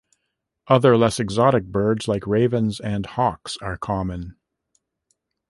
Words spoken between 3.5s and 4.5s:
are common.